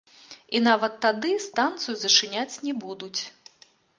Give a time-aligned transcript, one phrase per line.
[0.59, 3.21] І нават тады станцыю зачыняць не будуць.